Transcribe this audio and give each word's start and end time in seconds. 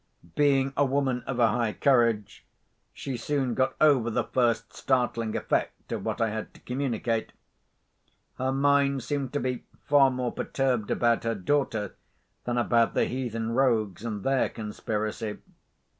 Being 0.33 0.73
a 0.75 0.83
woman 0.83 1.21
of 1.27 1.37
a 1.37 1.49
high 1.49 1.73
courage, 1.73 2.43
she 2.91 3.17
soon 3.17 3.53
got 3.53 3.75
over 3.79 4.09
the 4.09 4.23
first 4.23 4.75
startling 4.75 5.35
effect 5.37 5.91
of 5.91 6.03
what 6.03 6.19
I 6.19 6.31
had 6.31 6.55
to 6.55 6.59
communicate. 6.59 7.33
Her 8.39 8.51
mind 8.51 9.03
seemed 9.03 9.31
to 9.33 9.39
be 9.39 9.63
far 9.85 10.09
more 10.09 10.31
perturbed 10.31 10.89
about 10.89 11.23
her 11.23 11.35
daughter 11.35 11.93
than 12.45 12.57
about 12.57 12.95
the 12.95 13.05
heathen 13.05 13.51
rogues 13.51 14.03
and 14.03 14.23
their 14.23 14.49
conspiracy. 14.49 15.37